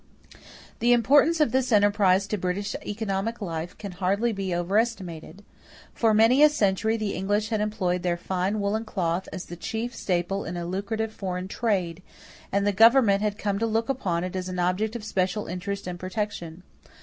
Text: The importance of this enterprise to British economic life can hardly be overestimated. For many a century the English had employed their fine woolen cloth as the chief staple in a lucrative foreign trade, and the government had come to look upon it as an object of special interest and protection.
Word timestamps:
The 0.79 0.93
importance 0.93 1.39
of 1.39 1.51
this 1.51 1.71
enterprise 1.71 2.25
to 2.25 2.35
British 2.39 2.73
economic 2.83 3.39
life 3.39 3.77
can 3.77 3.91
hardly 3.91 4.33
be 4.33 4.51
overestimated. 4.55 5.43
For 5.93 6.11
many 6.11 6.41
a 6.41 6.49
century 6.49 6.97
the 6.97 7.13
English 7.13 7.49
had 7.49 7.61
employed 7.61 8.01
their 8.01 8.17
fine 8.17 8.59
woolen 8.59 8.83
cloth 8.83 9.29
as 9.31 9.45
the 9.45 9.55
chief 9.55 9.93
staple 9.93 10.43
in 10.43 10.57
a 10.57 10.65
lucrative 10.65 11.13
foreign 11.13 11.47
trade, 11.47 12.01
and 12.51 12.65
the 12.65 12.71
government 12.71 13.21
had 13.21 13.37
come 13.37 13.59
to 13.59 13.67
look 13.67 13.89
upon 13.89 14.23
it 14.23 14.35
as 14.35 14.49
an 14.49 14.57
object 14.57 14.95
of 14.95 15.03
special 15.03 15.45
interest 15.45 15.85
and 15.85 15.99
protection. 15.99 16.63